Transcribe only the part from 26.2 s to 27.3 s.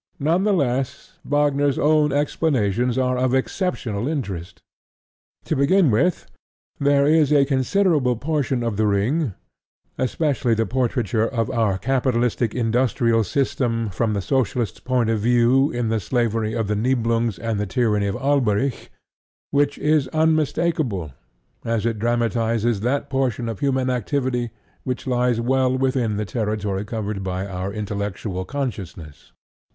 territory covered